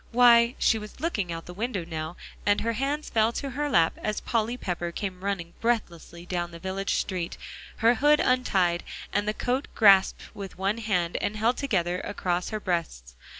Why" 0.11 0.55
She 0.57 0.79
was 0.79 0.99
looking 0.99 1.31
out 1.31 1.43
of 1.43 1.45
the 1.45 1.53
window 1.53 1.85
now, 1.85 2.17
and 2.43 2.61
her 2.61 2.73
hands 2.73 3.07
fell 3.11 3.31
to 3.33 3.51
her 3.51 3.69
lap 3.69 3.99
as 4.01 4.19
Polly 4.19 4.57
Pepper 4.57 4.91
came 4.91 5.23
running 5.23 5.53
breathlessly 5.61 6.25
down 6.25 6.49
the 6.49 6.57
village 6.57 6.95
street, 6.95 7.37
her 7.85 7.93
hood 7.93 8.19
untied, 8.19 8.83
and 9.13 9.27
the 9.27 9.33
coat 9.35 9.67
grasped 9.75 10.33
with 10.33 10.57
one 10.57 10.79
hand 10.79 11.17
and 11.17 11.35
held 11.37 11.57
together 11.57 11.99
across 11.99 12.49
her 12.49 12.59
breast. 12.59 13.13